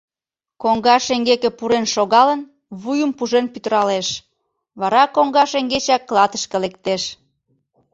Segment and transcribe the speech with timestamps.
[0.61, 2.41] Коҥга шеҥгеке пурен шогалын,
[2.81, 4.07] вуйым пужен пӱтыралеш,
[4.79, 7.03] вара коҥга шеҥгечак клатышке лектеш.